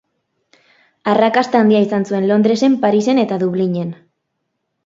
[1.11, 3.93] Arrakasta handia izan zuen Londresen, Parisen eta Dublinen.